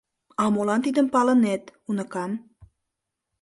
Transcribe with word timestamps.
А 0.41 0.43
молан 0.53 0.81
тидым 0.85 1.07
палынет, 1.13 1.63
уныкам? 1.89 2.31